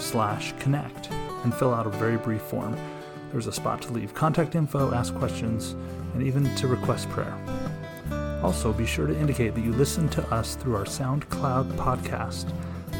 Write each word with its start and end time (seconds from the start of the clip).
slash 0.00 0.52
connect 0.58 1.10
and 1.44 1.54
fill 1.54 1.74
out 1.74 1.86
a 1.86 1.90
very 1.90 2.16
brief 2.16 2.42
form. 2.42 2.76
There's 3.32 3.46
a 3.46 3.52
spot 3.52 3.82
to 3.82 3.92
leave 3.92 4.14
contact 4.14 4.54
info, 4.54 4.94
ask 4.94 5.14
questions, 5.14 5.74
and 6.14 6.22
even 6.22 6.54
to 6.56 6.68
request 6.68 7.08
prayer. 7.10 7.36
Also, 8.42 8.72
be 8.72 8.86
sure 8.86 9.06
to 9.06 9.18
indicate 9.18 9.54
that 9.54 9.64
you 9.64 9.72
listen 9.72 10.08
to 10.10 10.22
us 10.34 10.54
through 10.54 10.76
our 10.76 10.84
SoundCloud 10.84 11.72
podcast 11.76 12.52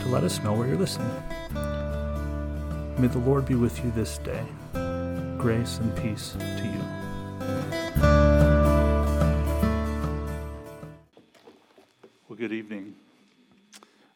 to 0.02 0.08
let 0.08 0.24
us 0.24 0.42
know 0.42 0.54
where 0.54 0.66
you're 0.66 0.78
listening. 0.78 1.10
May 2.98 3.08
the 3.08 3.18
Lord 3.18 3.46
be 3.46 3.54
with 3.54 3.84
you 3.84 3.90
this 3.90 4.18
day. 4.18 4.44
Grace 5.36 5.78
and 5.78 5.94
peace 5.96 6.32
to 6.38 6.64
you. 6.64 6.80
Well, 12.28 12.38
good 12.38 12.52
evening. 12.52 12.94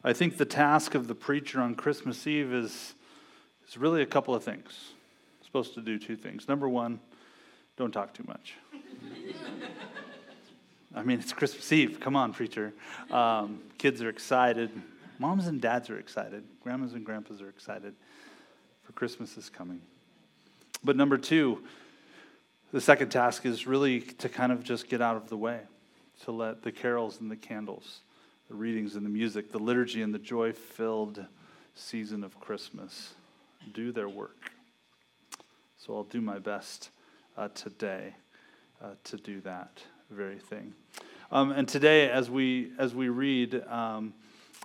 I 0.04 0.12
think 0.12 0.36
the 0.36 0.44
task 0.44 0.94
of 0.94 1.08
the 1.08 1.14
preacher 1.14 1.60
on 1.60 1.74
Christmas 1.74 2.24
Eve 2.26 2.52
is, 2.52 2.94
is 3.66 3.76
really 3.76 4.00
a 4.00 4.06
couple 4.06 4.32
of 4.32 4.44
things. 4.44 4.92
I'm 5.40 5.44
supposed 5.44 5.74
to 5.74 5.80
do 5.80 5.98
two 5.98 6.14
things. 6.14 6.46
Number 6.46 6.68
one, 6.68 7.00
don't 7.76 7.90
talk 7.90 8.14
too 8.14 8.24
much. 8.26 8.54
I 10.94 11.02
mean, 11.02 11.18
it's 11.18 11.32
Christmas 11.32 11.72
Eve. 11.72 11.98
Come 11.98 12.14
on, 12.14 12.32
preacher. 12.32 12.72
Um, 13.10 13.60
kids 13.76 14.00
are 14.00 14.08
excited. 14.08 14.70
Moms 15.18 15.48
and 15.48 15.60
dads 15.60 15.90
are 15.90 15.98
excited. 15.98 16.44
Grandmas 16.62 16.92
and 16.92 17.04
grandpas 17.04 17.42
are 17.42 17.48
excited 17.48 17.94
for 18.84 18.92
Christmas 18.92 19.36
is 19.36 19.50
coming. 19.50 19.80
But 20.84 20.94
number 20.94 21.18
two, 21.18 21.64
the 22.72 22.80
second 22.80 23.10
task 23.10 23.44
is 23.44 23.66
really 23.66 24.00
to 24.00 24.28
kind 24.28 24.52
of 24.52 24.62
just 24.62 24.88
get 24.88 25.02
out 25.02 25.16
of 25.16 25.28
the 25.28 25.36
way, 25.36 25.60
to 26.22 26.30
let 26.30 26.62
the 26.62 26.70
carols 26.70 27.20
and 27.20 27.28
the 27.28 27.36
candles 27.36 28.00
the 28.48 28.54
readings 28.54 28.96
and 28.96 29.04
the 29.04 29.10
music, 29.10 29.52
the 29.52 29.58
liturgy 29.58 30.02
and 30.02 30.14
the 30.14 30.18
joy 30.18 30.52
filled 30.52 31.24
season 31.74 32.24
of 32.24 32.40
Christmas 32.40 33.14
do 33.74 33.92
their 33.92 34.08
work. 34.08 34.52
So 35.76 35.94
I'll 35.94 36.04
do 36.04 36.20
my 36.20 36.38
best 36.38 36.90
uh, 37.36 37.48
today 37.48 38.14
uh, 38.82 38.92
to 39.04 39.16
do 39.16 39.40
that 39.42 39.82
very 40.10 40.38
thing. 40.38 40.74
Um, 41.30 41.52
and 41.52 41.68
today, 41.68 42.08
as 42.08 42.30
we 42.30 42.72
as 42.78 42.94
we 42.94 43.10
read 43.10 43.62
um, 43.68 44.14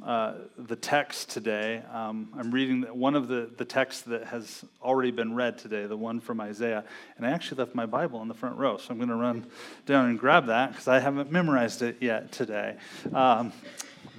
uh, 0.01 0.33
the 0.57 0.75
text 0.75 1.29
today, 1.29 1.83
um, 1.91 2.29
I'm 2.35 2.51
reading 2.51 2.81
one 2.83 3.15
of 3.15 3.27
the, 3.27 3.49
the 3.57 3.65
texts 3.65 4.01
that 4.03 4.25
has 4.25 4.65
already 4.81 5.11
been 5.11 5.35
read 5.35 5.59
today, 5.59 5.85
the 5.85 5.95
one 5.95 6.19
from 6.19 6.41
Isaiah. 6.41 6.83
And 7.17 7.25
I 7.25 7.29
actually 7.29 7.59
left 7.59 7.75
my 7.75 7.85
Bible 7.85 8.21
in 8.21 8.27
the 8.27 8.33
front 8.33 8.57
row, 8.57 8.77
so 8.77 8.87
I'm 8.89 8.97
going 8.97 9.09
to 9.09 9.15
run 9.15 9.45
down 9.85 10.09
and 10.09 10.19
grab 10.19 10.47
that 10.47 10.71
because 10.71 10.87
I 10.87 10.99
haven't 10.99 11.31
memorized 11.31 11.83
it 11.83 11.97
yet 12.01 12.31
today. 12.31 12.77
Um, 13.13 13.53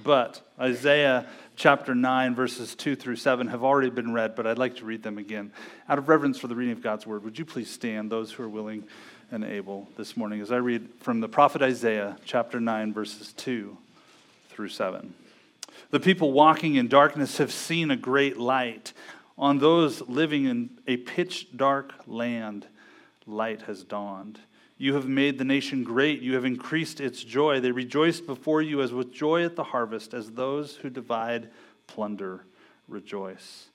but 0.03 0.41
Isaiah 0.59 1.27
chapter 1.55 1.93
9, 1.93 2.35
verses 2.35 2.73
2 2.75 2.95
through 2.95 3.17
7 3.17 3.47
have 3.47 3.63
already 3.63 3.89
been 3.89 4.13
read, 4.13 4.35
but 4.35 4.47
I'd 4.47 4.57
like 4.57 4.77
to 4.77 4.85
read 4.85 5.03
them 5.03 5.17
again. 5.17 5.51
Out 5.89 5.97
of 5.97 6.07
reverence 6.07 6.39
for 6.39 6.47
the 6.47 6.55
reading 6.55 6.73
of 6.73 6.81
God's 6.81 7.05
word, 7.05 7.23
would 7.23 7.37
you 7.37 7.45
please 7.45 7.69
stand, 7.69 8.09
those 8.09 8.31
who 8.31 8.43
are 8.43 8.49
willing 8.49 8.85
and 9.29 9.43
able, 9.43 9.89
this 9.97 10.15
morning, 10.15 10.39
as 10.39 10.51
I 10.51 10.57
read 10.57 10.87
from 11.01 11.19
the 11.19 11.27
prophet 11.27 11.61
Isaiah 11.61 12.17
chapter 12.23 12.61
9, 12.61 12.93
verses 12.93 13.33
2 13.33 13.77
through 14.49 14.69
7. 14.69 15.13
The 15.91 15.99
people 15.99 16.31
walking 16.31 16.75
in 16.75 16.87
darkness 16.87 17.37
have 17.37 17.51
seen 17.51 17.91
a 17.91 17.95
great 17.95 18.37
light. 18.37 18.93
On 19.37 19.59
those 19.59 20.01
living 20.01 20.45
in 20.45 20.69
a 20.87 20.97
pitch 20.97 21.55
dark 21.55 21.93
land, 22.07 22.67
light 23.27 23.63
has 23.63 23.83
dawned. 23.83 24.39
You 24.77 24.95
have 24.95 25.07
made 25.07 25.37
the 25.37 25.45
nation 25.45 25.83
great. 25.83 26.21
You 26.21 26.35
have 26.35 26.45
increased 26.45 26.99
its 26.99 27.23
joy. 27.23 27.59
They 27.59 27.71
rejoice 27.71 28.19
before 28.19 28.61
you 28.61 28.81
as 28.81 28.91
with 28.91 29.13
joy 29.13 29.45
at 29.45 29.55
the 29.55 29.63
harvest, 29.63 30.13
as 30.13 30.31
those 30.31 30.75
who 30.75 30.89
divide 30.89 31.49
plunder 31.87 32.45
rejoice. 32.87 33.67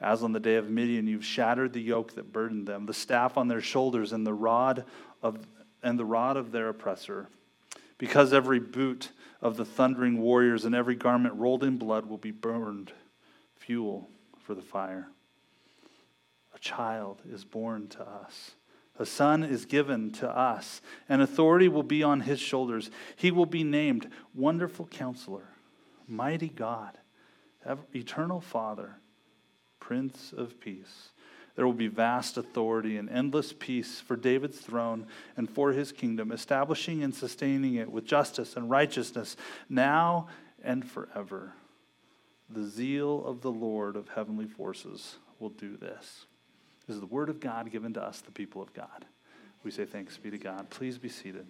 As 0.00 0.24
on 0.24 0.32
the 0.32 0.40
day 0.40 0.56
of 0.56 0.68
Midian, 0.68 1.06
you've 1.06 1.24
shattered 1.24 1.72
the 1.72 1.80
yoke 1.80 2.14
that 2.16 2.32
burdened 2.32 2.66
them, 2.66 2.86
the 2.86 2.94
staff 2.94 3.36
on 3.36 3.46
their 3.46 3.60
shoulders, 3.60 4.12
and 4.12 4.26
the 4.26 4.34
rod 4.34 4.84
of 5.22 5.46
and 5.82 5.98
the 5.98 6.04
rod 6.04 6.36
of 6.36 6.52
their 6.52 6.68
oppressor. 6.68 7.28
Because 7.98 8.32
every 8.32 8.60
boot 8.60 9.10
of 9.42 9.56
the 9.56 9.64
thundering 9.64 10.18
warriors, 10.18 10.64
and 10.64 10.74
every 10.74 10.94
garment 10.94 11.34
rolled 11.34 11.64
in 11.64 11.76
blood 11.76 12.06
will 12.06 12.16
be 12.16 12.30
burned, 12.30 12.92
fuel 13.56 14.08
for 14.38 14.54
the 14.54 14.62
fire. 14.62 15.08
A 16.54 16.58
child 16.58 17.20
is 17.28 17.44
born 17.44 17.88
to 17.88 18.02
us. 18.02 18.52
A 18.98 19.06
son 19.06 19.42
is 19.42 19.64
given 19.64 20.12
to 20.12 20.30
us, 20.30 20.80
and 21.08 21.20
authority 21.20 21.66
will 21.66 21.82
be 21.82 22.02
on 22.02 22.20
his 22.20 22.38
shoulders. 22.38 22.90
He 23.16 23.30
will 23.30 23.46
be 23.46 23.64
named 23.64 24.08
Wonderful 24.34 24.86
Counselor, 24.86 25.48
Mighty 26.06 26.48
God, 26.48 26.98
Eternal 27.94 28.40
Father, 28.40 28.98
Prince 29.80 30.32
of 30.36 30.60
Peace. 30.60 31.10
There 31.54 31.66
will 31.66 31.74
be 31.74 31.88
vast 31.88 32.38
authority 32.38 32.96
and 32.96 33.10
endless 33.10 33.52
peace 33.52 34.00
for 34.00 34.16
David's 34.16 34.58
throne 34.58 35.06
and 35.36 35.50
for 35.50 35.72
his 35.72 35.92
kingdom, 35.92 36.32
establishing 36.32 37.02
and 37.02 37.14
sustaining 37.14 37.74
it 37.74 37.90
with 37.90 38.06
justice 38.06 38.56
and 38.56 38.70
righteousness 38.70 39.36
now 39.68 40.28
and 40.64 40.88
forever. 40.88 41.52
The 42.48 42.64
zeal 42.64 43.24
of 43.26 43.42
the 43.42 43.50
Lord 43.50 43.96
of 43.96 44.08
heavenly 44.08 44.46
forces 44.46 45.16
will 45.38 45.50
do 45.50 45.76
this. 45.76 46.26
This 46.86 46.94
is 46.94 47.00
the 47.00 47.06
word 47.06 47.28
of 47.28 47.38
God 47.38 47.70
given 47.70 47.92
to 47.94 48.02
us, 48.02 48.20
the 48.20 48.30
people 48.30 48.62
of 48.62 48.72
God. 48.72 49.04
We 49.62 49.70
say 49.70 49.84
thanks 49.84 50.16
be 50.16 50.30
to 50.30 50.38
God. 50.38 50.70
Please 50.70 50.98
be 50.98 51.08
seated. 51.08 51.46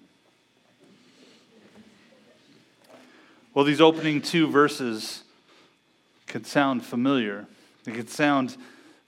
Well, 3.55 3.65
these 3.65 3.81
opening 3.81 4.21
two 4.23 4.47
verses 4.47 5.23
can 6.27 6.45
sound 6.45 6.85
familiar. 6.85 7.47
They 7.85 7.93
can 7.93 8.07
sound 8.07 8.57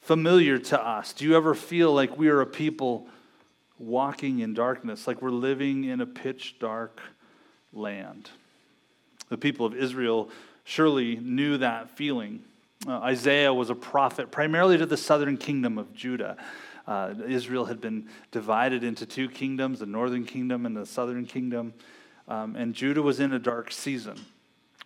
familiar 0.05 0.59
to 0.59 0.81
us? 0.81 1.15
Do 1.15 1.25
you 1.25 1.35
ever 1.35 1.55
feel 1.55 1.93
like 1.93 2.17
we 2.17 2.29
are 2.29 2.43
a 2.43 2.47
people 2.47 3.09
walking 3.79 4.41
in 4.41 4.53
darkness, 4.53 5.07
like 5.07 5.21
we're 5.23 5.31
living 5.31 5.85
in 5.85 6.01
a 6.01 6.07
pitch 6.07 6.57
dark 6.61 7.01
land? 7.73 8.31
The 9.31 9.39
people 9.39 9.65
of 9.65 9.75
Israel 9.75 10.29
surely 10.65 11.17
knew 11.17 11.57
that 11.59 11.91
feeling. 11.91 12.45
Uh, 12.87 12.99
Isaiah 12.99 13.53
was 13.53 13.71
a 13.71 13.75
prophet 13.75 14.31
primarily 14.31 14.77
to 14.77 14.85
the 14.85 14.97
southern 14.97 15.39
kingdom 15.39 15.79
of 15.79 15.95
Judah. 15.95 16.37
Uh, 16.87 17.15
Israel 17.27 17.65
had 17.65 17.81
been 17.81 18.09
divided 18.31 18.85
into 18.85 19.07
two 19.07 19.31
kingdoms 19.31 19.79
the 19.79 19.87
northern 19.87 20.27
kingdom 20.27 20.67
and 20.67 20.77
the 20.77 20.85
southern 20.85 21.25
kingdom. 21.25 21.73
Um, 22.29 22.57
and 22.57 22.75
Judah 22.75 23.01
was 23.01 23.21
in 23.21 23.33
a 23.33 23.39
dark 23.39 23.73
season. 23.73 24.21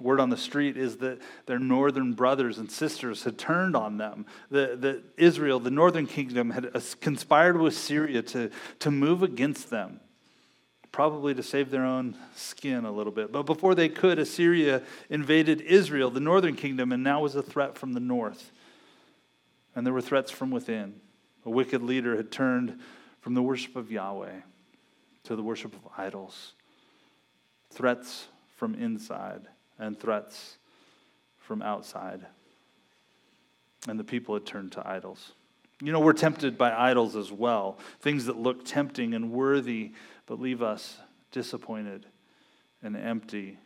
Word 0.01 0.21
on 0.21 0.31
the 0.31 0.37
street 0.37 0.77
is 0.77 0.99
that 0.99 1.21
their 1.47 1.59
northern 1.59 2.13
brothers 2.13 2.59
and 2.59 2.71
sisters 2.71 3.25
had 3.25 3.37
turned 3.37 3.75
on 3.75 3.99
them. 3.99 4.27
The, 4.49 4.77
the 4.79 5.03
Israel, 5.17 5.59
the 5.59 5.73
northern 5.73 6.07
kingdom, 6.07 6.51
had 6.51 6.71
conspired 7.01 7.59
with 7.59 7.77
Syria 7.77 8.23
to, 8.23 8.51
to 8.79 8.91
move 8.93 9.25
against 9.25 9.71
them, 9.71 9.99
probably 10.93 11.35
to 11.35 11.43
save 11.43 11.71
their 11.71 11.85
own 11.85 12.17
skin 12.37 12.85
a 12.85 12.93
little 12.93 13.13
bit. 13.13 13.33
But 13.33 13.43
before 13.43 13.75
they 13.75 13.89
could, 13.89 14.21
Assyria 14.21 14.83
invaded 15.11 15.63
Israel, 15.63 16.11
the 16.11 16.21
northern 16.21 16.55
kingdom, 16.55 16.93
and 16.93 17.03
now 17.03 17.23
was 17.23 17.35
a 17.35 17.43
threat 17.43 17.77
from 17.77 17.93
the 17.93 18.01
north. 18.01 18.53
And 19.75 19.85
there 19.85 19.95
were 19.95 20.01
threats 20.01 20.31
from 20.31 20.53
within. 20.53 21.01
A 21.45 21.51
wicked 21.51 21.83
leader 21.83 22.17
had 22.17 22.31
turned 22.31 22.79
from 23.21 23.35
the 23.35 23.43
worship 23.43 23.75
of 23.75 23.91
Yahweh 23.91 24.43
to 25.25 25.35
the 25.35 25.43
worship 25.43 25.75
of 25.75 25.91
idols. 25.97 26.53
Threats 27.71 28.29
from 28.57 28.77
inside 28.77 29.49
and 29.79 29.99
threats 29.99 30.59
from 31.39 31.63
outside. 31.63 32.27
And 33.89 33.99
the 33.99 34.05
people 34.05 34.35
had 34.35 34.45
turned 34.45 34.73
to 34.73 34.87
idols. 34.87 35.33
You 35.81 35.93
know, 35.93 36.01
we're 36.01 36.13
tempted 36.13 36.59
by 36.59 36.73
idols 36.73 37.15
as 37.15 37.31
well, 37.31 37.79
things 38.01 38.27
that 38.27 38.37
look 38.37 38.65
tempting 38.65 39.15
and 39.15 39.31
worthy, 39.31 39.93
but 40.27 40.41
leave 40.41 40.63
us 40.63 40.99
disappointed 41.31 42.07
and 42.83 42.97
empty 42.97 43.59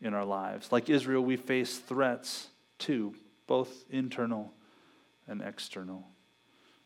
in 0.00 0.14
our 0.14 0.24
lives. 0.24 0.72
Like 0.72 0.88
Israel, 0.88 1.22
we 1.22 1.36
face 1.36 1.78
threats 1.78 2.48
too, 2.78 3.14
both 3.46 3.84
internal 3.90 4.52
and 5.28 5.42
external. 5.42 6.06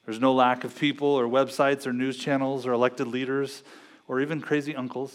There's 0.04 0.20
no 0.20 0.34
lack 0.34 0.64
of 0.64 0.78
people 0.78 1.08
or 1.08 1.26
websites 1.26 1.86
or 1.86 1.92
news 1.92 2.18
channels 2.18 2.66
or 2.66 2.72
elected 2.72 3.06
leaders 3.06 3.62
or 4.08 4.20
even 4.20 4.40
crazy 4.40 4.74
uncles. 4.74 5.14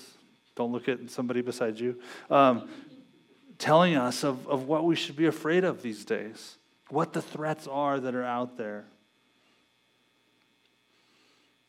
Don't 0.56 0.72
look 0.72 0.88
at 0.90 1.10
somebody 1.10 1.42
beside 1.42 1.80
you. 1.80 2.00
Um, 2.30 2.70
telling 3.60 3.96
us 3.96 4.24
of, 4.24 4.48
of 4.48 4.64
what 4.64 4.86
we 4.86 4.96
should 4.96 5.16
be 5.16 5.28
afraid 5.28 5.64
of 5.64 5.84
these 5.84 6.04
days. 6.04 6.56
what 6.90 7.14
the 7.14 7.22
threats 7.22 7.68
are 7.68 8.00
that 8.00 8.16
are 8.16 8.24
out 8.24 8.58
there. 8.58 8.86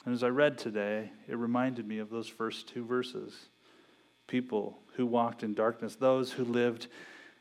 And 0.07 0.15
as 0.15 0.23
I 0.25 0.29
read 0.29 0.57
today, 0.57 1.11
it 1.29 1.37
reminded 1.37 1.87
me 1.87 1.99
of 1.99 2.09
those 2.09 2.27
first 2.27 2.69
two 2.69 2.87
verses 2.87 3.35
people 4.27 4.79
who 4.95 5.05
walked 5.05 5.43
in 5.43 5.53
darkness, 5.53 5.97
those 5.97 6.33
who 6.33 6.45
lived 6.45 6.87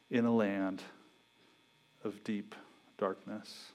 in 0.09 0.25
a 0.25 0.35
land 0.35 0.81
of 2.03 2.23
deep 2.23 2.55
darkness. 2.97 3.71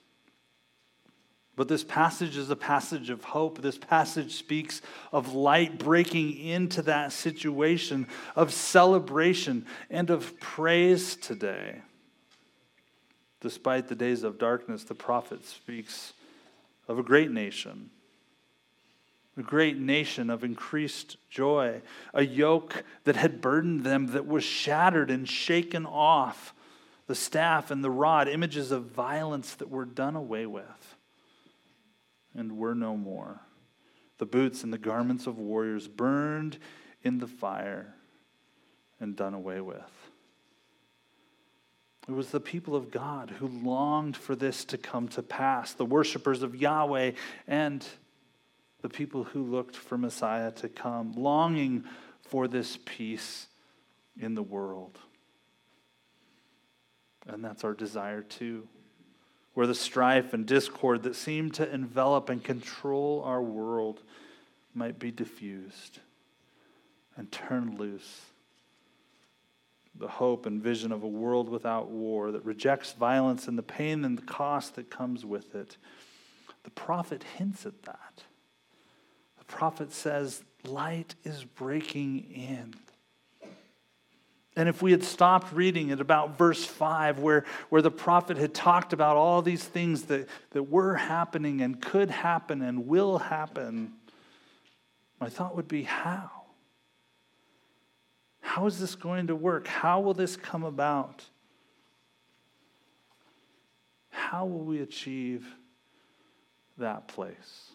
But 1.56 1.68
this 1.68 1.84
passage 1.84 2.36
is 2.36 2.50
a 2.50 2.56
passage 2.56 3.10
of 3.10 3.22
hope. 3.22 3.62
This 3.62 3.78
passage 3.78 4.34
speaks 4.34 4.82
of 5.12 5.34
light 5.34 5.78
breaking 5.78 6.36
into 6.38 6.82
that 6.82 7.12
situation, 7.12 8.08
of 8.34 8.52
celebration, 8.52 9.64
and 9.88 10.10
of 10.10 10.38
praise 10.40 11.14
today. 11.14 11.82
Despite 13.40 13.88
the 13.88 13.94
days 13.94 14.24
of 14.24 14.38
darkness, 14.38 14.84
the 14.84 14.94
prophet 14.94 15.44
speaks 15.44 16.14
of 16.88 16.98
a 16.98 17.04
great 17.04 17.30
nation, 17.30 17.90
a 19.36 19.42
great 19.42 19.78
nation 19.78 20.30
of 20.30 20.42
increased 20.42 21.18
joy, 21.30 21.82
a 22.12 22.24
yoke 22.24 22.82
that 23.04 23.16
had 23.16 23.40
burdened 23.40 23.84
them 23.84 24.08
that 24.08 24.26
was 24.26 24.42
shattered 24.42 25.10
and 25.10 25.28
shaken 25.28 25.86
off, 25.86 26.52
the 27.06 27.14
staff 27.14 27.70
and 27.70 27.84
the 27.84 27.90
rod, 27.90 28.26
images 28.26 28.72
of 28.72 28.86
violence 28.86 29.54
that 29.54 29.70
were 29.70 29.84
done 29.84 30.16
away 30.16 30.46
with 30.46 30.96
and 32.36 32.56
were 32.56 32.74
no 32.74 32.96
more. 32.96 33.40
The 34.18 34.26
boots 34.26 34.62
and 34.62 34.72
the 34.72 34.78
garments 34.78 35.26
of 35.26 35.38
warriors 35.38 35.88
burned 35.88 36.58
in 37.02 37.18
the 37.18 37.26
fire 37.26 37.94
and 39.00 39.16
done 39.16 39.34
away 39.34 39.60
with. 39.60 40.10
It 42.08 42.12
was 42.12 42.30
the 42.30 42.40
people 42.40 42.76
of 42.76 42.90
God 42.90 43.30
who 43.30 43.48
longed 43.48 44.16
for 44.16 44.36
this 44.36 44.64
to 44.66 44.78
come 44.78 45.08
to 45.08 45.22
pass, 45.22 45.72
the 45.72 45.86
worshipers 45.86 46.42
of 46.42 46.54
Yahweh 46.54 47.12
and 47.46 47.86
the 48.82 48.88
people 48.90 49.24
who 49.24 49.42
looked 49.42 49.74
for 49.74 49.96
Messiah 49.96 50.52
to 50.52 50.68
come, 50.68 51.12
longing 51.12 51.84
for 52.20 52.46
this 52.46 52.78
peace 52.84 53.46
in 54.20 54.34
the 54.34 54.42
world. 54.42 54.98
And 57.26 57.42
that's 57.42 57.64
our 57.64 57.72
desire 57.72 58.22
too 58.22 58.68
where 59.54 59.66
the 59.66 59.74
strife 59.74 60.34
and 60.34 60.46
discord 60.46 61.04
that 61.04 61.16
seem 61.16 61.50
to 61.52 61.72
envelop 61.72 62.28
and 62.28 62.42
control 62.42 63.22
our 63.24 63.40
world 63.40 64.02
might 64.74 64.98
be 64.98 65.10
diffused 65.10 66.00
and 67.16 67.30
turned 67.30 67.78
loose. 67.78 68.22
The 69.94 70.08
hope 70.08 70.44
and 70.46 70.60
vision 70.60 70.90
of 70.90 71.04
a 71.04 71.08
world 71.08 71.48
without 71.48 71.88
war 71.88 72.32
that 72.32 72.44
rejects 72.44 72.92
violence 72.92 73.46
and 73.46 73.56
the 73.56 73.62
pain 73.62 74.04
and 74.04 74.18
the 74.18 74.22
cost 74.22 74.74
that 74.74 74.90
comes 74.90 75.24
with 75.24 75.54
it. 75.54 75.76
The 76.64 76.70
prophet 76.70 77.24
hints 77.36 77.64
at 77.64 77.82
that. 77.82 78.24
The 79.38 79.44
prophet 79.44 79.92
says, 79.92 80.42
Light 80.64 81.14
is 81.24 81.44
breaking 81.44 82.30
in. 82.32 82.74
And 84.56 84.68
if 84.68 84.82
we 84.82 84.92
had 84.92 85.02
stopped 85.02 85.52
reading 85.52 85.90
at 85.90 86.00
about 86.00 86.38
verse 86.38 86.64
5, 86.64 87.18
where, 87.18 87.44
where 87.70 87.82
the 87.82 87.90
prophet 87.90 88.36
had 88.36 88.54
talked 88.54 88.92
about 88.92 89.16
all 89.16 89.42
these 89.42 89.64
things 89.64 90.04
that, 90.04 90.28
that 90.50 90.64
were 90.64 90.94
happening 90.94 91.60
and 91.60 91.80
could 91.80 92.10
happen 92.10 92.62
and 92.62 92.86
will 92.86 93.18
happen, 93.18 93.94
my 95.20 95.28
thought 95.28 95.56
would 95.56 95.66
be 95.66 95.82
how? 95.82 96.30
How 98.40 98.66
is 98.66 98.78
this 98.78 98.94
going 98.94 99.26
to 99.26 99.34
work? 99.34 99.66
How 99.66 100.00
will 100.00 100.14
this 100.14 100.36
come 100.36 100.62
about? 100.62 101.24
How 104.10 104.46
will 104.46 104.64
we 104.64 104.80
achieve 104.80 105.44
that 106.78 107.08
place? 107.08 107.70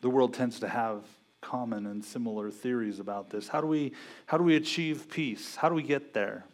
The 0.00 0.10
world 0.10 0.34
tends 0.34 0.60
to 0.60 0.68
have 0.68 1.02
common 1.46 1.86
and 1.86 2.04
similar 2.04 2.50
theories 2.50 2.98
about 2.98 3.30
this. 3.30 3.46
How 3.46 3.60
do 3.60 3.68
we, 3.68 3.92
how 4.26 4.36
do 4.36 4.42
we 4.42 4.56
achieve 4.56 5.08
peace? 5.08 5.54
How 5.54 5.68
do 5.68 5.76
we 5.76 5.84
get 5.84 6.12
there? 6.12 6.44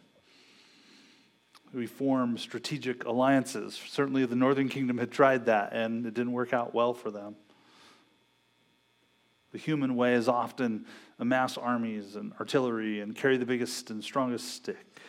We 1.73 1.87
form 1.87 2.37
strategic 2.37 3.03
alliances. 3.05 3.81
Certainly, 3.87 4.27
the 4.27 4.35
Northern 4.35 4.69
Kingdom 4.69 4.99
had 4.99 5.11
tried 5.11 5.47
that, 5.47 5.73
and 5.73 6.05
it 6.05 6.13
didn't 6.13 6.33
work 6.33 6.53
out 6.53 6.75
well 6.75 6.93
for 6.93 7.09
them. 7.09 7.35
The 9.51 9.57
human 9.57 9.95
way 9.95 10.13
is 10.13 10.27
often 10.27 10.85
amass 11.17 11.57
armies 11.57 12.15
and 12.15 12.31
artillery 12.39 13.01
and 13.01 13.15
carry 13.15 13.37
the 13.37 13.45
biggest 13.45 13.89
and 13.89 14.03
strongest 14.03 14.53
stick. 14.53 14.99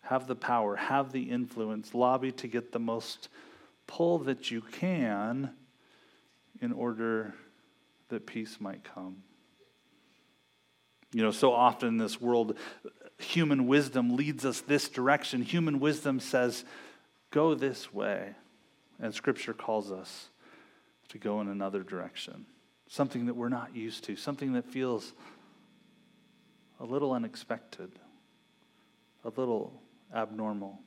Have 0.00 0.26
the 0.26 0.34
power, 0.34 0.76
have 0.76 1.12
the 1.12 1.24
influence, 1.24 1.92
lobby 1.92 2.32
to 2.32 2.46
get 2.46 2.72
the 2.72 2.78
most 2.78 3.28
pull 3.86 4.18
that 4.20 4.50
you 4.50 4.62
can 4.62 5.50
in 6.62 6.72
order 6.72 7.34
that 8.08 8.26
peace 8.26 8.58
might 8.60 8.84
come. 8.84 9.22
You 11.12 11.22
know, 11.22 11.30
so 11.30 11.52
often 11.52 11.88
in 11.88 11.96
this 11.96 12.20
world, 12.20 12.56
human 13.18 13.66
wisdom 13.66 14.16
leads 14.16 14.44
us 14.44 14.60
this 14.60 14.88
direction. 14.88 15.42
Human 15.42 15.80
wisdom 15.80 16.20
says, 16.20 16.64
go 17.30 17.54
this 17.54 17.92
way. 17.92 18.34
And 19.00 19.14
Scripture 19.14 19.54
calls 19.54 19.90
us 19.90 20.28
to 21.10 21.18
go 21.18 21.40
in 21.40 21.48
another 21.48 21.82
direction. 21.82 22.46
Something 22.88 23.26
that 23.26 23.34
we're 23.34 23.48
not 23.48 23.74
used 23.74 24.04
to, 24.04 24.16
something 24.16 24.52
that 24.54 24.66
feels 24.66 25.12
a 26.80 26.84
little 26.84 27.12
unexpected, 27.12 27.90
a 29.24 29.30
little 29.30 29.80
abnormal. 30.14 30.78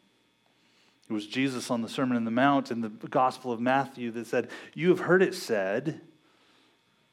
It 1.09 1.13
was 1.13 1.27
Jesus 1.27 1.69
on 1.69 1.81
the 1.81 1.89
Sermon 1.89 2.17
on 2.17 2.25
the 2.25 2.31
Mount 2.31 2.71
in 2.71 2.81
the 2.81 2.89
Gospel 2.89 3.51
of 3.51 3.59
Matthew 3.59 4.11
that 4.11 4.27
said, 4.27 4.49
You 4.73 4.89
have 4.89 4.99
heard 4.99 5.21
it 5.21 5.35
said, 5.35 6.01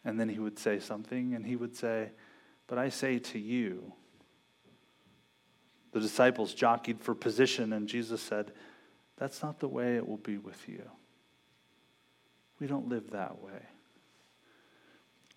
and 0.09 0.19
then 0.19 0.31
he 0.31 0.39
would 0.39 0.59
say 0.59 0.81
something, 0.81 1.35
and 1.35 1.47
he 1.47 1.55
would 1.55 1.77
say, 1.77 2.09
But 2.67 2.79
I 2.79 2.89
say 2.89 3.19
to 3.19 3.39
you. 3.39 3.93
The 5.93 6.01
disciples 6.01 6.55
jockeyed 6.55 7.01
for 7.01 7.15
position, 7.15 7.75
and 7.75 7.87
Jesus 7.87 8.23
said, 8.23 8.53
That's 9.19 9.43
not 9.43 9.61
the 9.61 9.69
way 9.69 9.97
it 9.97 10.09
will 10.09 10.17
be 10.17 10.39
with 10.39 10.67
you. 10.67 10.83
We 12.59 12.67
don't 12.67 12.89
live 12.89 13.11
that 13.11 13.43
way. 13.43 13.61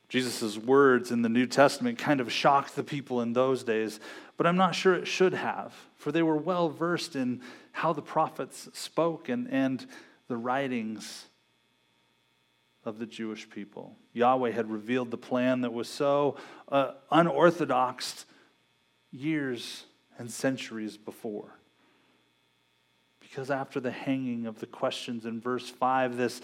Jesus' 0.08 0.58
words 0.58 1.12
in 1.12 1.22
the 1.22 1.30
New 1.30 1.48
Testament 1.48 1.98
kind 1.98 2.22
of 2.22 2.32
shocked 2.32 2.76
the 2.76 2.84
people 2.84 3.22
in 3.22 3.34
those 3.34 3.64
days, 3.64 4.00
but 4.38 4.48
I'm 4.48 4.58
not 4.58 4.74
sure 4.74 4.94
it 4.94 5.08
should 5.08 5.34
have, 5.34 5.74
for 5.96 6.14
they 6.14 6.24
were 6.24 6.38
well 6.38 6.70
versed 6.70 7.16
in 7.18 7.42
how 7.74 7.92
the 7.92 8.02
prophets 8.02 8.70
spoke 8.74 9.28
and, 9.28 9.50
and 9.50 9.86
the 10.28 10.38
writings 10.38 11.26
of 12.84 12.98
the 12.98 13.06
Jewish 13.06 13.50
people. 13.50 13.96
Yahweh 14.14 14.52
had 14.52 14.70
revealed 14.70 15.12
the 15.12 15.18
plan 15.18 15.62
that 15.62 15.74
was 15.74 15.88
so 15.88 16.38
uh, 16.70 16.92
unorthodox 17.12 18.26
years 19.12 19.86
and 20.18 20.32
centuries 20.32 20.98
before. 20.98 21.58
Because 23.20 23.52
after 23.52 23.80
the 23.80 23.92
hanging 23.92 24.46
of 24.46 24.60
the 24.60 24.66
questions 24.66 25.26
in 25.26 25.40
verse 25.40 25.70
5, 25.70 26.18
this 26.18 26.42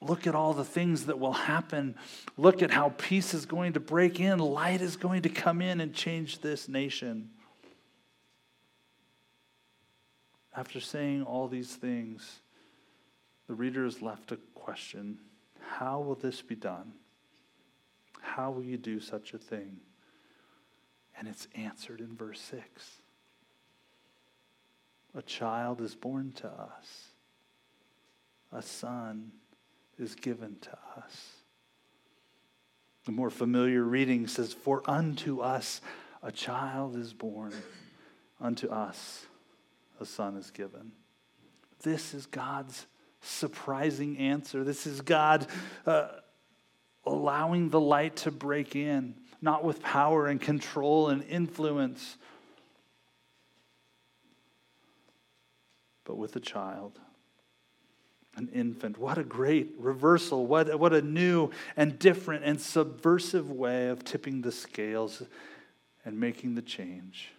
look 0.00 0.26
at 0.26 0.34
all 0.34 0.54
the 0.54 0.64
things 0.64 1.06
that 1.06 1.18
will 1.18 1.32
happen. 1.32 1.96
Look 2.36 2.62
at 2.62 2.70
how 2.70 2.90
peace 2.96 3.34
is 3.34 3.46
going 3.46 3.72
to 3.72 3.80
break 3.80 4.20
in, 4.20 4.38
light 4.38 4.80
is 4.80 4.96
going 4.96 5.22
to 5.22 5.28
come 5.28 5.60
in 5.62 5.80
and 5.80 5.94
change 5.94 6.40
this 6.40 6.68
nation. 6.68 7.30
After 10.54 10.80
saying 10.80 11.22
all 11.22 11.48
these 11.48 11.74
things, 11.74 12.40
the 13.46 13.54
reader 13.54 13.86
is 13.86 14.02
left 14.02 14.30
a 14.32 14.36
question 14.54 15.18
how 15.80 15.98
will 15.98 16.14
this 16.14 16.42
be 16.42 16.54
done? 16.54 16.92
How 18.20 18.50
will 18.50 18.62
you 18.62 18.76
do 18.76 19.00
such 19.00 19.32
a 19.32 19.38
thing? 19.38 19.78
And 21.18 21.26
it's 21.26 21.48
answered 21.54 22.00
in 22.00 22.14
verse 22.14 22.38
6. 22.38 22.60
A 25.14 25.22
child 25.22 25.80
is 25.80 25.94
born 25.94 26.32
to 26.32 26.48
us, 26.48 27.06
a 28.52 28.60
son 28.60 29.32
is 29.98 30.14
given 30.14 30.56
to 30.60 30.78
us. 30.98 31.32
The 33.06 33.12
more 33.12 33.30
familiar 33.30 33.82
reading 33.82 34.26
says, 34.26 34.52
For 34.52 34.82
unto 34.84 35.40
us 35.40 35.80
a 36.22 36.30
child 36.30 36.94
is 36.94 37.14
born, 37.14 37.54
unto 38.38 38.68
us 38.68 39.24
a 39.98 40.04
son 40.04 40.36
is 40.36 40.50
given. 40.50 40.92
This 41.82 42.12
is 42.12 42.26
God's 42.26 42.86
surprising 43.20 44.18
answer. 44.18 44.64
This 44.64 44.86
is 44.86 45.00
God 45.00 45.46
uh, 45.86 46.08
allowing 47.04 47.68
the 47.70 47.80
light 47.80 48.16
to 48.16 48.30
break 48.30 48.76
in, 48.76 49.14
not 49.40 49.64
with 49.64 49.82
power 49.82 50.26
and 50.26 50.40
control 50.40 51.08
and 51.08 51.22
influence, 51.24 52.16
but 56.04 56.16
with 56.16 56.34
a 56.36 56.40
child. 56.40 56.98
An 58.36 58.48
infant. 58.54 58.96
What 58.96 59.18
a 59.18 59.24
great 59.24 59.74
reversal. 59.76 60.46
What, 60.46 60.78
what 60.78 60.92
a 60.92 61.02
new 61.02 61.50
and 61.76 61.98
different 61.98 62.44
and 62.44 62.60
subversive 62.60 63.50
way 63.50 63.88
of 63.88 64.04
tipping 64.04 64.40
the 64.40 64.52
scales 64.52 65.22
and 66.04 66.18
making 66.18 66.54
the 66.54 66.62
change. 66.62 67.32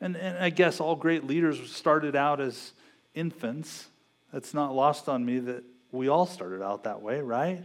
And, 0.00 0.16
and 0.16 0.38
I 0.38 0.50
guess 0.50 0.78
all 0.78 0.94
great 0.94 1.26
leaders 1.26 1.72
started 1.72 2.16
out 2.16 2.40
as 2.40 2.72
infants. 3.14 3.89
That's 4.32 4.54
not 4.54 4.74
lost 4.74 5.08
on 5.08 5.24
me 5.24 5.38
that 5.40 5.64
we 5.92 6.08
all 6.08 6.26
started 6.26 6.62
out 6.62 6.84
that 6.84 7.02
way, 7.02 7.20
right? 7.20 7.62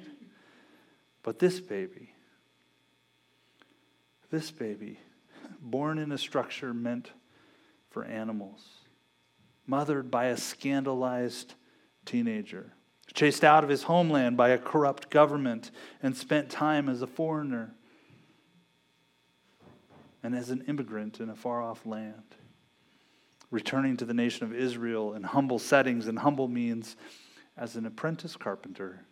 But 1.21 1.39
this 1.39 1.59
baby, 1.59 2.13
this 4.31 4.51
baby, 4.51 4.99
born 5.61 5.97
in 5.97 6.11
a 6.11 6.17
structure 6.17 6.73
meant 6.73 7.11
for 7.89 8.03
animals, 8.03 8.63
mothered 9.65 10.11
by 10.11 10.25
a 10.25 10.37
scandalized 10.37 11.53
teenager, 12.05 12.73
chased 13.13 13.43
out 13.43 13.63
of 13.63 13.69
his 13.69 13.83
homeland 13.83 14.37
by 14.37 14.49
a 14.49 14.57
corrupt 14.57 15.09
government, 15.09 15.71
and 16.01 16.15
spent 16.15 16.49
time 16.49 16.89
as 16.89 17.01
a 17.01 17.07
foreigner 17.07 17.75
and 20.21 20.35
as 20.35 20.49
an 20.49 20.63
immigrant 20.67 21.19
in 21.19 21.29
a 21.29 21.35
far 21.35 21.61
off 21.61 21.85
land. 21.85 22.35
Returning 23.55 23.95
to 23.95 24.03
the 24.03 24.13
nation 24.13 24.45
of 24.45 24.53
Israel 24.53 25.13
in 25.13 25.23
humble 25.23 25.59
settings 25.59 26.07
and 26.07 26.19
humble 26.19 26.49
means 26.49 26.97
as 27.55 27.77
an 27.77 27.85
apprentice 27.85 28.35
carpenter 28.35 29.05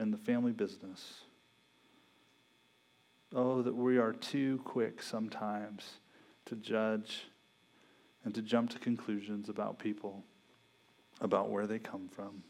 in 0.00 0.10
the 0.10 0.16
family 0.16 0.50
business. 0.50 1.20
Oh, 3.32 3.62
that 3.62 3.76
we 3.76 3.96
are 3.96 4.12
too 4.12 4.60
quick 4.64 5.00
sometimes 5.00 5.98
to 6.46 6.56
judge 6.56 7.28
and 8.24 8.34
to 8.34 8.42
jump 8.42 8.70
to 8.70 8.80
conclusions 8.80 9.48
about 9.48 9.78
people, 9.78 10.24
about 11.20 11.48
where 11.48 11.68
they 11.68 11.78
come 11.78 12.08
from. 12.08 12.42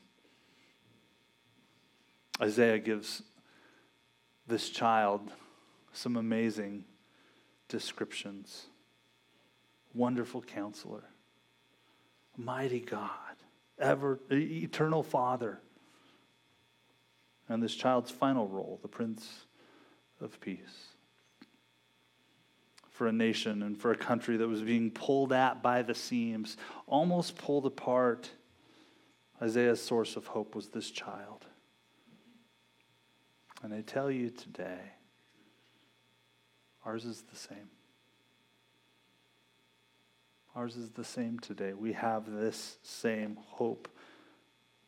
Isaiah 2.41 2.79
gives 2.79 3.23
this 4.47 4.71
child 4.71 5.31
some 5.93 6.17
amazing 6.17 6.87
descriptions. 7.69 8.69
Wonderful 9.93 10.41
counselor, 10.41 11.05
mighty 12.39 12.81
God, 12.81 13.11
ever 13.79 14.19
eternal 14.31 15.03
Father. 15.03 15.61
And 17.49 17.63
this 17.63 17.75
child's 17.75 18.11
final 18.11 18.47
role, 18.47 18.79
the 18.81 18.89
Prince 18.89 19.47
of 20.21 20.41
Peace. 20.41 20.95
For 22.91 23.07
a 23.07 23.13
nation 23.13 23.63
and 23.63 23.79
for 23.79 23.91
a 23.93 23.97
country 23.97 24.37
that 24.39 24.49
was 24.49 24.63
being 24.63 24.91
pulled 24.91 25.33
at 25.33 25.63
by 25.63 25.83
the 25.83 25.95
seams, 25.95 26.57
almost 26.87 27.37
pulled 27.37 27.67
apart, 27.67 28.31
Isaiah's 29.41 29.81
source 29.81 30.17
of 30.17 30.27
hope 30.29 30.55
was 30.55 30.69
this 30.69 30.91
child. 30.91 31.47
And 33.63 33.73
I 33.73 33.83
tell 33.83 34.11
you 34.11 34.31
today, 34.31 34.93
Ours 36.89 37.05
is 37.05 37.23
the 37.23 37.37
same. 37.37 37.69
Ours 40.59 40.77
is 40.77 40.91
the 40.91 41.05
same 41.05 41.39
today. 41.39 41.73
We 41.73 41.93
have 41.93 42.29
this 42.29 42.79
same 42.83 43.39
hope. 43.47 43.87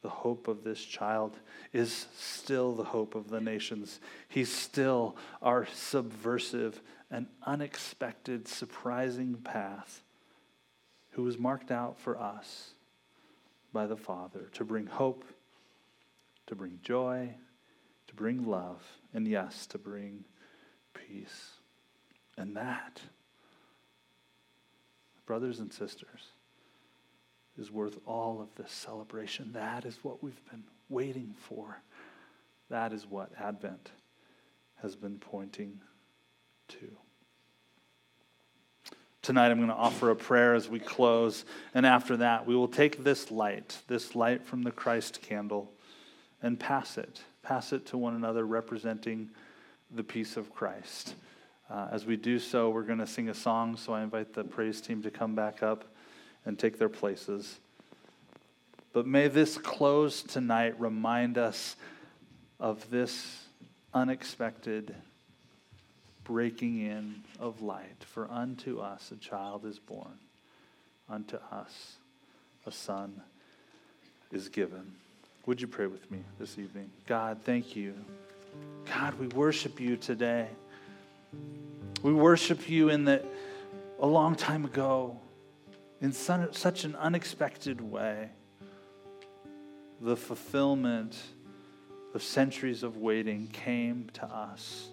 The 0.02 0.08
hope 0.08 0.48
of 0.48 0.64
this 0.64 0.84
child 0.84 1.38
is 1.72 2.06
still 2.18 2.74
the 2.74 2.82
hope 2.82 3.14
of 3.14 3.30
the 3.30 3.40
nations. 3.40 4.00
He's 4.28 4.52
still 4.52 5.16
our 5.40 5.68
subversive 5.72 6.82
and 7.08 7.28
unexpected, 7.46 8.48
surprising 8.48 9.34
path 9.34 10.02
who 11.10 11.22
was 11.22 11.38
marked 11.38 11.70
out 11.70 12.00
for 12.00 12.18
us 12.20 12.70
by 13.72 13.86
the 13.86 13.96
Father 13.96 14.48
to 14.54 14.64
bring 14.64 14.86
hope, 14.86 15.24
to 16.48 16.56
bring 16.56 16.80
joy, 16.82 17.32
to 18.08 18.14
bring 18.16 18.44
love, 18.44 18.82
and 19.14 19.28
yes, 19.28 19.66
to 19.66 19.78
bring 19.78 20.24
peace. 20.94 21.50
And 22.36 22.56
that, 22.56 23.02
brothers 25.30 25.60
and 25.60 25.72
sisters, 25.72 26.32
is 27.56 27.70
worth 27.70 27.96
all 28.04 28.42
of 28.42 28.49
this 28.56 28.72
celebration. 28.72 29.52
That 29.52 29.84
is 29.84 29.96
what 30.02 30.25
we've 30.25 30.44
been 30.50 30.64
waiting 30.88 31.37
for. 31.38 31.80
That 32.68 32.92
is 32.92 33.06
what 33.06 33.30
Advent 33.38 33.92
has 34.82 34.96
been 34.96 35.18
pointing 35.20 35.78
to. 36.66 36.90
Tonight, 39.22 39.52
I'm 39.52 39.58
going 39.58 39.68
to 39.68 39.75
offer 39.75 40.10
a 40.10 40.16
prayer 40.16 40.56
as 40.56 40.68
we 40.68 40.80
close. 40.80 41.44
And 41.75 41.87
after 41.87 42.16
that, 42.16 42.44
we 42.44 42.56
will 42.56 42.66
take 42.66 43.04
this 43.04 43.30
light, 43.30 43.78
this 43.87 44.16
light 44.16 44.44
from 44.44 44.64
the 44.64 44.72
Christ 44.72 45.22
candle, 45.22 45.70
and 46.42 46.58
pass 46.58 46.99
it. 46.99 47.20
Pass 47.44 47.72
it 47.72 47.87
to 47.87 47.96
one 47.96 48.16
another, 48.16 48.44
representing 48.44 49.30
the 49.92 50.02
peace 50.02 50.37
of 50.37 50.52
Christ. 50.52 51.14
Uh, 51.70 51.86
as 51.92 52.04
we 52.04 52.16
do 52.16 52.40
so, 52.40 52.68
we're 52.70 52.82
going 52.82 52.98
to 52.98 53.06
sing 53.06 53.28
a 53.28 53.34
song, 53.34 53.76
so 53.76 53.92
I 53.92 54.02
invite 54.02 54.34
the 54.34 54.42
praise 54.42 54.80
team 54.80 55.02
to 55.02 55.10
come 55.10 55.36
back 55.36 55.62
up 55.62 55.84
and 56.44 56.58
take 56.58 56.78
their 56.78 56.88
places. 56.88 57.60
But 58.92 59.06
may 59.06 59.28
this 59.28 59.56
close 59.56 60.22
tonight 60.22 60.80
remind 60.80 61.38
us 61.38 61.76
of 62.58 62.90
this 62.90 63.44
unexpected 63.94 64.94
breaking 66.24 66.80
in 66.80 67.22
of 67.38 67.62
light. 67.62 68.04
For 68.04 68.28
unto 68.28 68.80
us 68.80 69.12
a 69.12 69.16
child 69.16 69.64
is 69.64 69.78
born, 69.78 70.18
unto 71.08 71.36
us 71.52 71.96
a 72.66 72.72
son 72.72 73.20
is 74.32 74.48
given. 74.48 74.92
Would 75.46 75.60
you 75.60 75.68
pray 75.68 75.86
with 75.86 76.10
me 76.10 76.18
this 76.40 76.58
evening? 76.58 76.90
God, 77.06 77.38
thank 77.44 77.76
you. 77.76 77.94
God, 78.86 79.18
we 79.20 79.28
worship 79.28 79.80
you 79.80 79.96
today. 79.96 80.48
We 82.02 82.12
worship 82.12 82.68
you 82.68 82.88
in 82.88 83.04
that 83.04 83.25
a 83.99 84.06
long 84.06 84.34
time 84.34 84.64
ago, 84.64 85.20
in 86.00 86.12
such 86.12 86.84
an 86.84 86.96
unexpected 86.96 87.80
way, 87.80 88.30
the 90.00 90.16
fulfillment 90.16 91.18
of 92.14 92.22
centuries 92.22 92.82
of 92.82 92.96
waiting 92.96 93.49
came 93.49 94.08
to 94.14 94.25
us 94.25 94.88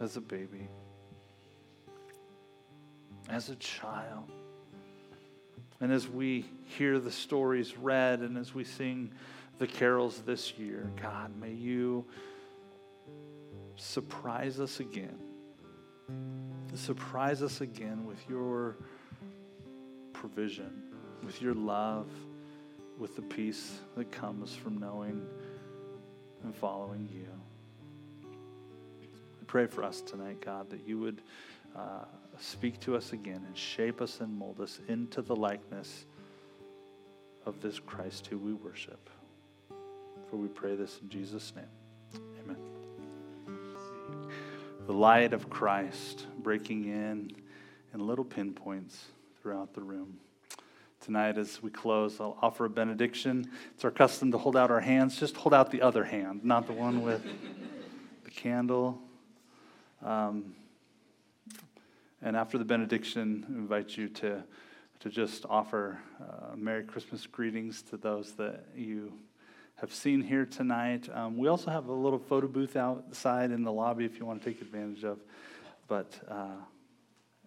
as 0.00 0.16
a 0.16 0.20
baby, 0.20 0.68
as 3.28 3.48
a 3.48 3.56
child. 3.56 4.30
And 5.80 5.92
as 5.92 6.08
we 6.08 6.44
hear 6.76 6.98
the 6.98 7.12
stories 7.12 7.78
read 7.78 8.20
and 8.20 8.36
as 8.36 8.54
we 8.54 8.64
sing 8.64 9.12
the 9.58 9.66
carols 9.66 10.22
this 10.26 10.58
year, 10.58 10.90
God, 11.00 11.30
may 11.40 11.52
you 11.52 12.04
surprise 13.80 14.60
us 14.60 14.80
again. 14.80 15.18
Surprise 16.74 17.42
us 17.42 17.60
again 17.60 18.04
with 18.04 18.18
your 18.28 18.76
provision, 20.12 20.70
with 21.24 21.40
your 21.42 21.54
love, 21.54 22.08
with 22.98 23.16
the 23.16 23.22
peace 23.22 23.80
that 23.96 24.12
comes 24.12 24.54
from 24.54 24.78
knowing 24.78 25.26
and 26.44 26.54
following 26.54 27.08
you. 27.12 27.26
I 28.22 29.44
pray 29.46 29.66
for 29.66 29.82
us 29.82 30.00
tonight, 30.00 30.40
God, 30.44 30.70
that 30.70 30.86
you 30.86 30.98
would 30.98 31.22
uh, 31.74 32.04
speak 32.38 32.78
to 32.80 32.96
us 32.96 33.12
again 33.12 33.42
and 33.46 33.56
shape 33.56 34.00
us 34.00 34.20
and 34.20 34.32
mold 34.32 34.60
us 34.60 34.80
into 34.88 35.22
the 35.22 35.34
likeness 35.34 36.06
of 37.46 37.60
this 37.60 37.80
Christ 37.80 38.26
who 38.26 38.38
we 38.38 38.52
worship. 38.52 39.10
For 40.30 40.36
we 40.36 40.48
pray 40.48 40.76
this 40.76 40.98
in 41.02 41.08
Jesus' 41.08 41.52
name 41.56 41.66
the 44.90 44.96
light 44.96 45.32
of 45.32 45.48
Christ 45.48 46.26
breaking 46.36 46.86
in 46.86 47.30
in 47.94 48.04
little 48.08 48.24
pinpoints 48.24 49.04
throughout 49.40 49.72
the 49.72 49.80
room. 49.80 50.18
Tonight, 51.00 51.38
as 51.38 51.62
we 51.62 51.70
close, 51.70 52.20
I'll 52.20 52.36
offer 52.42 52.64
a 52.64 52.68
benediction. 52.68 53.48
It's 53.72 53.84
our 53.84 53.92
custom 53.92 54.32
to 54.32 54.38
hold 54.38 54.56
out 54.56 54.68
our 54.68 54.80
hands. 54.80 55.16
Just 55.16 55.36
hold 55.36 55.54
out 55.54 55.70
the 55.70 55.80
other 55.80 56.02
hand, 56.02 56.44
not 56.44 56.66
the 56.66 56.72
one 56.72 57.02
with 57.02 57.22
the 58.24 58.30
candle. 58.32 58.98
Um, 60.04 60.56
and 62.20 62.36
after 62.36 62.58
the 62.58 62.64
benediction, 62.64 63.46
I 63.48 63.52
invite 63.52 63.96
you 63.96 64.08
to, 64.08 64.42
to 64.98 65.08
just 65.08 65.46
offer 65.48 66.00
uh, 66.20 66.56
Merry 66.56 66.82
Christmas 66.82 67.28
greetings 67.28 67.82
to 67.82 67.96
those 67.96 68.32
that 68.32 68.64
you 68.74 69.12
have 69.80 69.94
seen 69.94 70.20
here 70.20 70.44
tonight. 70.44 71.08
Um, 71.12 71.38
we 71.38 71.48
also 71.48 71.70
have 71.70 71.86
a 71.86 71.92
little 71.92 72.18
photo 72.18 72.46
booth 72.46 72.76
outside 72.76 73.50
in 73.50 73.62
the 73.62 73.72
lobby 73.72 74.04
if 74.04 74.18
you 74.18 74.26
want 74.26 74.42
to 74.42 74.50
take 74.52 74.60
advantage 74.60 75.04
of. 75.04 75.18
But 75.88 76.20
uh, 76.28 76.56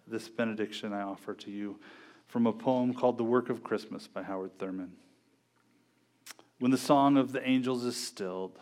this 0.08 0.28
benediction 0.28 0.92
I 0.92 1.02
offer 1.02 1.34
to 1.34 1.50
you 1.50 1.78
from 2.26 2.48
a 2.48 2.52
poem 2.52 2.92
called 2.92 3.18
The 3.18 3.24
Work 3.24 3.50
of 3.50 3.62
Christmas 3.62 4.08
by 4.08 4.24
Howard 4.24 4.58
Thurman. 4.58 4.92
When 6.58 6.72
the 6.72 6.78
song 6.78 7.16
of 7.16 7.30
the 7.30 7.48
angels 7.48 7.84
is 7.84 7.96
stilled, 7.96 8.58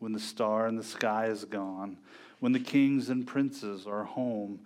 when 0.00 0.12
the 0.12 0.20
star 0.20 0.66
in 0.66 0.74
the 0.74 0.82
sky 0.82 1.26
is 1.26 1.44
gone, 1.44 1.98
when 2.40 2.50
the 2.50 2.58
kings 2.58 3.10
and 3.10 3.24
princes 3.24 3.86
are 3.86 4.04
home, 4.04 4.58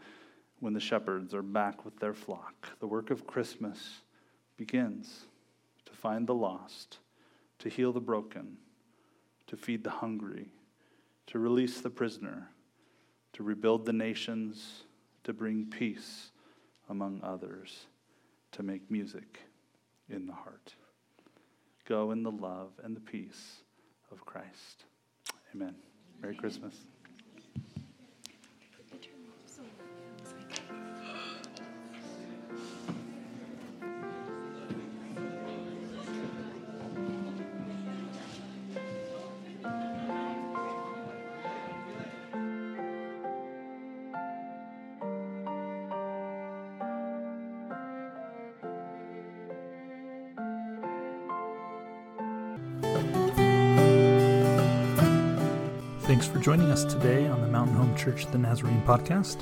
when 0.60 0.72
the 0.72 0.80
shepherds 0.80 1.34
are 1.34 1.42
back 1.42 1.84
with 1.84 1.98
their 1.98 2.14
flock, 2.14 2.68
the 2.80 2.86
work 2.86 3.10
of 3.10 3.26
Christmas 3.26 4.00
begins 4.56 5.26
to 5.84 5.92
find 5.92 6.26
the 6.26 6.34
lost 6.34 6.98
to 7.58 7.68
heal 7.68 7.92
the 7.92 8.00
broken, 8.00 8.56
to 9.46 9.56
feed 9.56 9.84
the 9.84 9.90
hungry, 9.90 10.48
to 11.26 11.38
release 11.38 11.80
the 11.80 11.90
prisoner, 11.90 12.48
to 13.32 13.42
rebuild 13.42 13.84
the 13.84 13.92
nations, 13.92 14.84
to 15.24 15.32
bring 15.32 15.66
peace 15.66 16.30
among 16.88 17.20
others, 17.22 17.86
to 18.52 18.62
make 18.62 18.90
music 18.90 19.40
in 20.08 20.26
the 20.26 20.32
heart. 20.32 20.74
Go 21.86 22.10
in 22.10 22.22
the 22.22 22.30
love 22.30 22.72
and 22.82 22.96
the 22.96 23.00
peace 23.00 23.62
of 24.10 24.24
Christ. 24.24 24.84
Amen. 25.54 25.74
Merry 26.20 26.34
Christmas. 26.34 26.74
Thanks 56.18 56.32
for 56.34 56.40
joining 56.40 56.68
us 56.72 56.82
today 56.82 57.28
on 57.28 57.40
the 57.42 57.46
Mountain 57.46 57.76
Home 57.76 57.94
Church 57.94 58.26
the 58.26 58.38
Nazarene 58.38 58.82
podcast. 58.82 59.40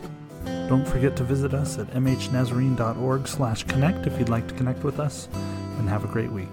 Don't 0.69 0.87
forget 0.87 1.17
to 1.17 1.25
visit 1.25 1.55
us 1.55 1.79
at 1.79 1.87
mhnazarene.org 1.93 3.27
slash 3.27 3.65
connect 3.65 4.07
if 4.07 4.19
you'd 4.19 4.29
like 4.29 4.47
to 4.47 4.55
connect 4.57 4.85
with 4.85 5.01
us, 5.01 5.27
and 5.79 5.89
have 5.89 6.05
a 6.05 6.07
great 6.07 6.31
week. 6.31 6.51